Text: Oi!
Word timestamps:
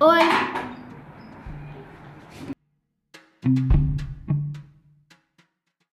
Oi! 0.00 0.22